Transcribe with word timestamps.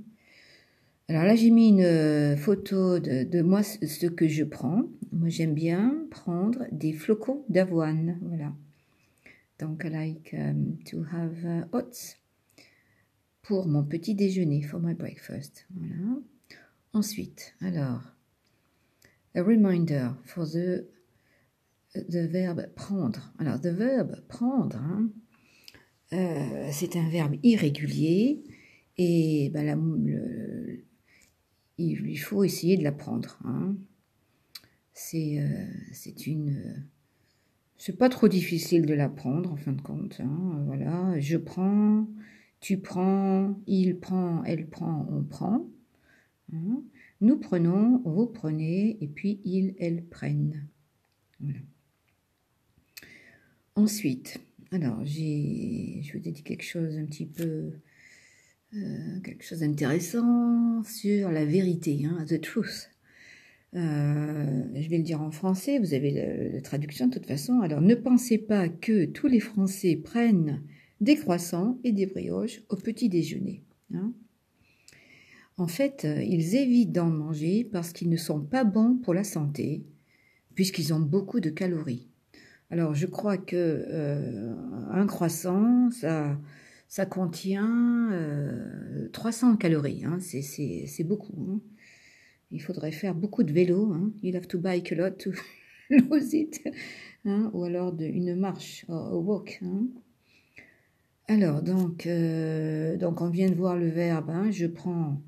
Alors 1.09 1.23
là, 1.23 1.36
j'ai 1.36 1.52
mis 1.52 1.69
une 1.69 1.81
euh, 1.81 2.36
photo 2.36 3.00
de, 3.00 3.42
moi, 3.42 3.64
ce 3.64 4.08
que 4.08 4.27
je 4.27 4.44
prends. 4.44 4.83
Moi, 5.11 5.30
j'aime 5.30 5.53
bien 5.53 6.05
prendre 6.11 6.66
des 6.72 6.92
flocons 6.94 7.45
d'avoine. 7.49 8.17
Voilà. 8.22 8.53
Donc, 9.59 9.83
I 9.86 9.89
like 9.89 10.33
um, 10.33 10.77
to 10.86 11.03
have 11.11 11.45
uh, 11.45 11.64
oats 11.72 12.17
pour 13.42 13.67
mon 13.67 13.83
petit 13.83 14.16
déjeuner, 14.16 14.61
for 14.61 14.81
my 14.81 14.94
breakfast. 14.94 15.66
Voilà. 15.73 16.20
Ensuite, 16.94 17.55
alors, 17.61 18.17
reminder 19.41 20.11
for 20.25 20.45
the, 20.45 20.88
the 21.93 22.69
prendre. 22.75 23.33
Alors, 23.39 23.59
the 23.59 23.67
verbe 23.67 24.21
prendre, 24.27 24.77
hein, 24.77 25.09
euh, 26.13 26.69
c'est 26.71 26.95
un 26.95 27.09
verbe 27.09 27.35
irrégulier 27.43 28.43
et 28.97 29.49
ben, 29.53 29.80
il, 31.77 32.19
faut 32.19 32.43
essayer 32.43 32.77
de 32.77 32.83
l'apprendre. 32.83 33.38
Hein. 33.43 33.75
C'est 34.93 35.39
euh, 35.39 35.65
c'est 35.91 36.25
une. 36.25 36.88
c'est 37.77 37.97
pas 37.97 38.09
trop 38.09 38.27
difficile 38.27 38.85
de 38.85 38.93
l'apprendre 38.93 39.52
en 39.52 39.58
fin 39.58 39.73
de 39.73 39.81
compte. 39.81 40.19
Hein. 40.19 40.63
Voilà, 40.65 41.19
je 41.19 41.38
prends, 41.38 42.08
tu 42.61 42.80
prends, 42.80 43.59
il 43.67 43.99
prend, 43.99 44.43
elle 44.45 44.67
prend, 44.67 45.08
on 45.11 45.23
prend. 45.23 45.69
Hein. 46.53 46.81
Nous 47.22 47.38
prenons, 47.38 48.02
vous 48.06 48.28
prenez, 48.28 48.98
et 49.02 49.08
puis 49.08 49.42
ils, 49.44 49.76
elles 49.80 50.04
prennent. 50.04 50.68
Ensuite, 53.76 54.39
alors 54.72 55.05
j'ai, 55.05 56.02
je 56.04 56.17
vous 56.17 56.27
ai 56.27 56.32
dit 56.32 56.44
quelque 56.44 56.64
chose 56.64 56.98
un 56.98 57.06
petit 57.06 57.26
peu 57.26 57.72
euh, 58.73 59.20
quelque 59.23 59.44
chose 59.44 59.60
d'intéressant 59.60 60.83
sur 60.83 61.32
la 61.32 61.45
vérité, 61.45 62.06
hein, 62.06 62.26
the 62.27 62.42
truth. 62.42 62.89
Euh, 63.76 64.64
je 64.76 64.89
vais 64.89 64.98
le 64.98 65.04
dire 65.04 65.22
en 65.22 65.32
français, 65.32 65.80
vous 65.80 65.94
avez 65.94 66.52
la, 66.52 66.61
traduction 66.61 67.08
de 67.08 67.14
toute 67.14 67.26
façon. 67.26 67.61
Alors, 67.61 67.82
ne 67.82 67.95
pensez 67.95 68.38
pas 68.38 68.67
que 68.67 69.06
tous 69.06 69.27
les 69.27 69.39
Français 69.39 69.95
prennent 69.95 70.61
des 71.00 71.16
croissants 71.16 71.80
et 71.83 71.92
des 71.92 72.08
brioches 72.08 72.61
au 72.70 72.76
petit 72.76 73.08
déjeuner. 73.08 73.64
Hein. 73.94 74.14
En 75.58 75.68
fait, 75.68 76.06
euh, 76.06 76.23
ils 76.23 76.56
évitent 76.56 76.92
d'en 76.92 77.10
manger 77.10 77.64
parce 77.64 77.92
qu'ils 77.92 78.10
ne 78.10 78.18
sont 78.18 78.42
pas 78.42 78.64
bons 78.64 78.95
pour 78.95 79.14
la 79.14 79.23
santé, 79.23 79.84
puisqu'ils 80.56 80.94
ont 80.94 81.00
beaucoup 81.00 81.40
de 81.40 81.50
calories. 81.50 82.08
Alors, 82.70 82.94
je 82.94 83.08
crois 83.08 83.38
que 83.38 84.54
un 84.92 85.08
croissant, 85.08 85.90
ça, 85.90 87.06
contient 87.06 88.10
300 89.14 89.54
euh, 89.54 89.56
calories. 89.56 90.04
Hein. 90.06 90.20
C'est 90.20 91.04
beaucoup. 91.04 91.48
Hein. 91.50 91.62
Il 92.52 92.62
faudrait 92.62 92.92
faire 92.92 93.16
beaucoup 93.16 93.44
de 93.44 93.54
vélo. 93.54 93.94
Hein. 93.94 94.12
You 94.22 94.36
have 94.36 94.48
to 94.48 94.60
bike 94.60 94.92
a 94.92 94.95
lot 94.95 95.12
to 95.18 95.32
lose 95.89 96.34
it. 96.34 96.62
Hein. 97.26 97.50
Ou 97.54 97.64
alors 97.64 97.95
une 98.00 98.36
marche, 98.36 98.86
a 98.89 99.16
walk. 99.16 99.62
Alors, 101.30 101.62
euh, 102.06 102.98
donc, 102.98 103.22
on 103.22 103.30
vient 103.30 103.50
de 103.50 103.56
voir 103.56 103.76
le 103.76 103.89
verbe. 103.89 104.32
je 104.52 104.66
prends. 104.66 105.22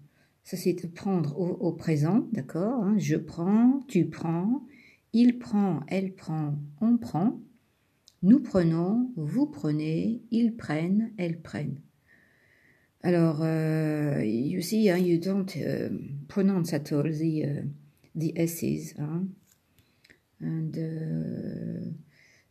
Ça, 0.50 0.58
c'est 0.58 0.92
prendre 0.96 1.38
au, 1.40 1.72
présent. 1.74 2.28
D'accord 2.32 2.98
Je 2.98 3.18
prends, 3.18 3.82
tu 3.88 4.06
prends. 4.06 4.66
Il 5.14 5.38
prend, 5.38 5.82
elle 5.88 6.16
prend, 6.16 6.58
on 6.82 6.98
prend. 6.98 7.40
Nous 8.24 8.40
prenons, 8.40 9.12
vous 9.16 9.46
prenez, 9.46 10.24
ils 10.32 10.56
prennent, 10.56 11.12
elles 11.18 11.40
prennent. 11.40 11.80
Alors, 13.04 13.44
uh, 13.44 14.26
you 14.26 14.60
see, 14.62 14.90
hein, 14.90 14.98
you 14.98 15.20
don't 15.20 15.56
uh, 15.56 15.92
pronounce 16.28 16.74
at 16.74 16.92
all 16.92 17.04
the, 17.04 17.44
uh, 17.46 17.64
the 18.16 18.34
S's. 18.36 18.96
Hein? 18.98 19.28
And, 20.42 20.72
uh, 20.76 21.94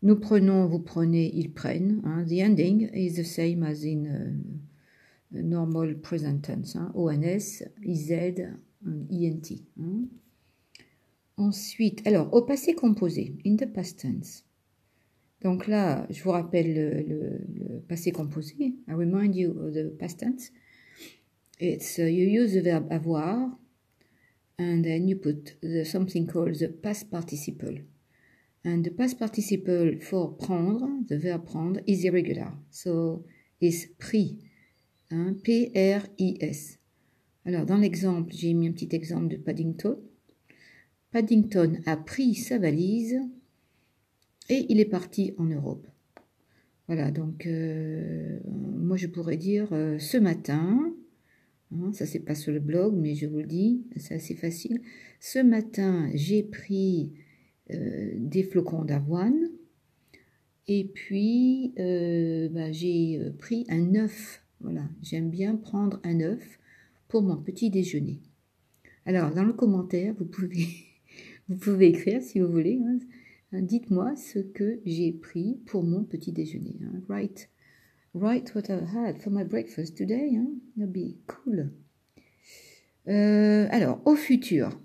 nous 0.02 0.20
prenons, 0.20 0.68
vous 0.68 0.84
prenez, 0.84 1.32
ils 1.34 1.52
prennent. 1.52 2.00
Hein? 2.04 2.24
The 2.28 2.42
ending 2.42 2.90
is 2.94 3.16
the 3.16 3.24
same 3.24 3.64
as 3.64 3.82
in 3.82 4.06
uh, 4.06 4.77
normal 5.30 5.94
present 5.96 6.42
tense. 6.42 6.76
Hein? 6.76 6.90
ONS, 6.94 7.64
IZ, 7.82 8.10
INT. 9.10 9.52
Hein? 9.78 10.08
Ensuite, 11.36 12.06
alors, 12.06 12.32
au 12.34 12.42
passé 12.42 12.74
composé, 12.74 13.36
in 13.46 13.56
the 13.56 13.66
past 13.66 14.00
tense. 14.00 14.44
Donc 15.42 15.68
là, 15.68 16.06
je 16.10 16.22
vous 16.22 16.30
rappelle 16.30 16.74
le, 17.06 17.80
passé 17.88 18.10
composé. 18.10 18.54
I 18.88 18.92
remind 18.92 19.36
you 19.36 19.50
of 19.50 19.72
the 19.72 19.96
past 19.96 20.18
tense. 20.18 20.50
It's 21.60 21.98
uh, 21.98 22.02
you 22.02 22.26
use 22.26 22.54
the 22.54 22.62
verb 22.62 22.86
avoir, 22.90 23.50
and 24.58 24.82
then 24.82 25.08
you 25.08 25.16
put 25.16 25.56
the, 25.60 25.84
something 25.84 26.26
called 26.26 26.56
the 26.58 26.68
past 26.68 27.10
participle. 27.10 27.78
And 28.64 28.84
the 28.84 28.90
past 28.90 29.18
participle 29.18 30.00
for 30.00 30.36
prendre, 30.36 31.04
the 31.06 31.18
verb 31.18 31.46
prendre, 31.46 31.82
is 31.86 32.04
irregular. 32.04 32.52
So 32.70 33.24
is 33.60 33.88
pris. 33.98 34.38
Hein, 35.10 35.34
P-R-I-S. 35.42 36.78
Alors, 37.44 37.64
dans 37.64 37.78
l'exemple, 37.78 38.32
j'ai 38.34 38.52
mis 38.52 38.68
un 38.68 38.72
petit 38.72 38.94
exemple 38.94 39.28
de 39.28 39.36
Paddington. 39.36 39.98
Paddington 41.10 41.80
a 41.86 41.96
pris 41.96 42.34
sa 42.34 42.58
valise 42.58 43.18
et 44.50 44.66
il 44.68 44.80
est 44.80 44.84
parti 44.84 45.34
en 45.38 45.46
Europe. 45.46 45.86
Voilà, 46.86 47.10
donc 47.10 47.46
euh, 47.46 48.38
moi 48.46 48.96
je 48.96 49.06
pourrais 49.06 49.36
dire 49.36 49.68
euh, 49.72 49.98
ce 49.98 50.16
matin, 50.16 50.94
hein, 51.70 51.92
ça 51.92 52.06
c'est 52.06 52.20
pas 52.20 52.34
sur 52.34 52.50
le 52.50 52.60
blog, 52.60 52.94
mais 52.96 53.14
je 53.14 53.26
vous 53.26 53.38
le 53.38 53.46
dis, 53.46 53.84
c'est 53.96 54.14
assez 54.14 54.34
facile. 54.34 54.80
Ce 55.20 55.38
matin, 55.38 56.10
j'ai 56.14 56.42
pris 56.42 57.12
euh, 57.70 58.12
des 58.16 58.42
flocons 58.42 58.84
d'avoine 58.84 59.50
et 60.66 60.84
puis 60.84 61.72
bah, 61.76 62.72
j'ai 62.72 63.20
pris 63.38 63.66
un 63.68 63.94
œuf. 63.94 64.42
Voilà, 64.60 64.82
j'aime 65.02 65.30
bien 65.30 65.56
prendre 65.56 66.00
un 66.04 66.20
œuf 66.20 66.58
pour 67.08 67.22
mon 67.22 67.36
petit 67.36 67.70
déjeuner. 67.70 68.20
Alors 69.06 69.30
dans 69.32 69.44
le 69.44 69.52
commentaire, 69.52 70.14
vous 70.18 70.26
pouvez, 70.26 70.66
vous 71.48 71.80
écrire 71.80 72.22
si 72.22 72.40
vous 72.40 72.50
voulez. 72.50 72.80
Hein, 72.84 72.98
Hein, 73.52 73.62
dites-moi 73.62 74.14
ce 74.16 74.40
que 74.40 74.80
j'ai 74.84 75.10
pris 75.12 75.58
pour 75.66 75.82
mon 75.82 76.04
petit 76.04 76.32
déjeuner. 76.32 76.76
Hein. 76.84 77.00
Write, 77.08 77.48
write 78.12 78.54
what 78.54 78.68
I 78.68 78.84
had 78.84 79.18
for 79.18 79.30
my 79.30 79.42
breakfast 79.42 79.96
today. 79.96 80.36
Hein. 80.36 80.58
That'd 80.76 80.92
be 80.92 81.16
cool. 81.26 81.70
Euh, 83.08 83.66
alors, 83.70 84.02
au 84.04 84.16
futur. 84.16 84.78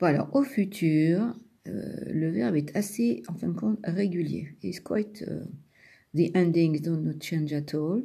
Voilà, 0.00 0.28
au 0.34 0.42
futur, 0.42 1.34
euh, 1.66 2.12
le 2.12 2.30
verbe 2.30 2.56
est 2.56 2.76
assez, 2.76 3.22
en 3.28 3.34
fin 3.34 3.48
de 3.48 3.54
compte, 3.54 3.78
régulier. 3.84 4.48
It's 4.62 4.80
quite, 4.80 5.22
uh, 5.22 5.46
the 6.14 6.30
endings 6.36 6.82
don't 6.82 7.18
change 7.22 7.54
at 7.54 7.72
all. 7.72 8.02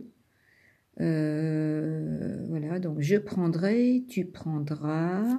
Euh, 1.01 2.45
voilà, 2.47 2.79
donc 2.79 2.99
je 2.99 3.15
prendrai, 3.15 4.03
tu 4.07 4.25
prendras, 4.25 5.37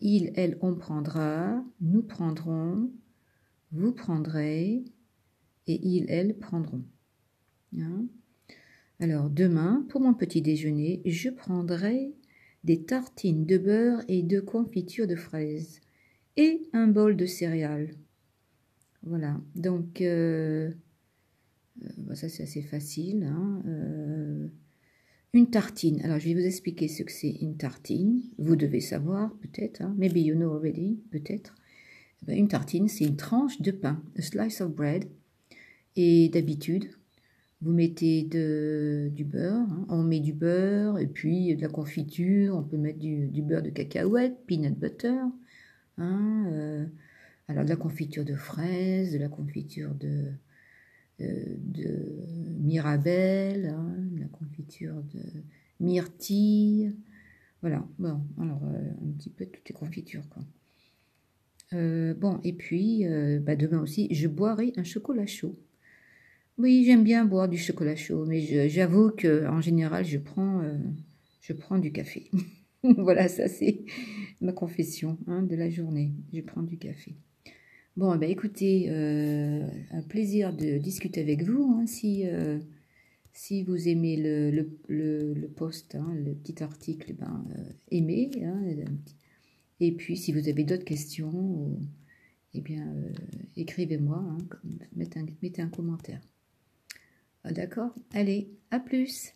il, 0.00 0.32
elle, 0.36 0.56
on 0.60 0.74
prendra, 0.74 1.62
nous 1.80 2.02
prendrons, 2.02 2.90
vous 3.72 3.92
prendrez, 3.92 4.84
et 5.66 5.80
il, 5.86 6.06
elle 6.08 6.38
prendront. 6.38 6.84
Hein? 7.78 8.06
Alors 9.00 9.28
demain, 9.28 9.84
pour 9.88 10.00
mon 10.00 10.14
petit 10.14 10.40
déjeuner, 10.40 11.02
je 11.04 11.28
prendrai 11.28 12.14
des 12.62 12.84
tartines 12.84 13.44
de 13.44 13.58
beurre 13.58 14.02
et 14.08 14.22
de 14.22 14.40
confiture 14.40 15.06
de 15.06 15.16
fraises 15.16 15.80
et 16.36 16.62
un 16.72 16.86
bol 16.86 17.16
de 17.16 17.26
céréales. 17.26 17.94
Voilà, 19.02 19.38
donc 19.54 20.00
euh, 20.00 20.70
euh, 21.82 21.88
bah, 21.98 22.14
ça 22.14 22.28
c'est 22.28 22.42
assez 22.42 22.62
facile. 22.62 23.24
Hein, 23.24 23.62
euh, 23.66 24.48
une 25.32 25.50
tartine, 25.50 26.00
alors 26.02 26.18
je 26.18 26.28
vais 26.28 26.34
vous 26.34 26.46
expliquer 26.46 26.86
ce 26.88 27.02
que 27.02 27.12
c'est 27.12 27.30
une 27.40 27.56
tartine. 27.56 28.22
Vous 28.38 28.56
devez 28.56 28.80
savoir 28.80 29.34
peut-être, 29.38 29.82
hein, 29.82 29.94
maybe 29.98 30.18
you 30.18 30.36
know 30.36 30.52
already, 30.52 31.00
peut-être. 31.10 31.54
Eh 32.22 32.26
ben, 32.26 32.38
une 32.38 32.48
tartine, 32.48 32.88
c'est 32.88 33.04
une 33.04 33.16
tranche 33.16 33.60
de 33.60 33.72
pain, 33.72 34.02
a 34.16 34.22
slice 34.22 34.60
of 34.60 34.70
bread. 34.72 35.06
Et 35.96 36.28
d'habitude, 36.28 36.90
vous 37.64 37.72
mettez 37.72 38.22
du 38.22 39.24
beurre, 39.24 39.66
hein. 39.70 39.86
on 39.88 40.02
met 40.02 40.20
du 40.20 40.34
beurre 40.34 40.98
et 40.98 41.06
puis 41.06 41.56
de 41.56 41.62
la 41.62 41.68
confiture, 41.68 42.56
on 42.56 42.62
peut 42.62 42.76
mettre 42.76 42.98
du, 42.98 43.42
beurre 43.42 43.62
de 43.62 43.70
cacahuète, 43.70 44.36
peanut 44.46 44.78
butter, 44.78 45.20
euh, 45.98 46.84
alors 47.48 47.64
de 47.64 47.68
la 47.70 47.76
confiture 47.76 48.24
de 48.24 48.34
fraises, 48.34 49.12
de 49.12 49.18
la 49.18 49.28
confiture 49.28 49.94
de, 49.94 50.26
de, 51.20 52.56
mirabelle, 52.60 53.66
hein, 53.66 53.94
la 54.18 54.26
confiture 54.26 55.02
de 55.14 55.22
myrtille, 55.80 56.94
voilà, 57.60 57.86
bon, 57.98 58.20
alors 58.40 58.62
euh, 58.64 58.90
un 59.02 59.12
petit 59.16 59.30
peu 59.30 59.46
toutes 59.46 59.68
les 59.68 59.74
confitures 59.74 60.28
quoi. 60.28 60.42
Euh, 61.72 62.14
bon, 62.14 62.40
et 62.44 62.52
puis 62.52 63.04
bah, 63.40 63.56
demain 63.56 63.80
aussi, 63.80 64.08
je 64.14 64.28
boirai 64.28 64.72
un 64.76 64.84
chocolat 64.84 65.26
chaud. 65.26 65.56
Oui, 66.56 66.84
j'aime 66.86 67.02
bien 67.02 67.24
boire 67.24 67.48
du 67.48 67.58
chocolat 67.58 67.96
chaud, 67.96 68.24
mais 68.26 68.68
j'avoue 68.68 69.10
que 69.10 69.44
en 69.48 69.60
général, 69.60 70.04
je 70.04 70.18
prends, 70.18 70.60
euh, 70.62 70.78
je 71.40 71.52
prends 71.52 71.78
du 71.78 71.90
café. 71.90 72.30
voilà, 72.98 73.26
ça 73.26 73.48
c'est 73.48 73.84
ma 74.40 74.52
confession 74.52 75.18
hein, 75.26 75.42
de 75.42 75.56
la 75.56 75.68
journée. 75.68 76.12
Je 76.32 76.40
prends 76.42 76.62
du 76.62 76.78
café. 76.78 77.16
Bon, 77.96 78.12
eh 78.14 78.18
ben 78.18 78.28
écoutez, 78.28 78.86
euh, 78.88 79.68
un 79.92 80.02
plaisir 80.02 80.52
de 80.52 80.78
discuter 80.78 81.20
avec 81.20 81.42
vous. 81.44 81.76
Hein, 81.78 81.86
si, 81.86 82.26
euh, 82.26 82.58
si 83.32 83.62
vous 83.62 83.88
aimez 83.88 84.16
le, 84.16 84.50
le, 84.50 85.32
le, 85.34 85.48
post, 85.48 85.94
hein, 85.94 86.12
le 86.12 86.34
petit 86.34 86.60
article, 86.64 87.06
eh 87.10 87.12
ben, 87.12 87.44
aimez. 87.92 88.30
et 89.78 89.92
puis, 89.92 90.16
si 90.16 90.32
vous 90.32 90.48
avez 90.48 90.64
d'autres 90.64 90.84
questions, 90.84 91.78
eh 92.54 92.60
bien, 92.60 92.92
écrivez-moi, 93.56 94.38
mettez, 94.96 95.20
mettez 95.40 95.62
un 95.62 95.68
commentaire. 95.68 96.20
Ah, 97.44 97.52
d'accord 97.52 97.94
Allez, 98.12 98.50
à 98.72 98.80
plus 98.80 99.33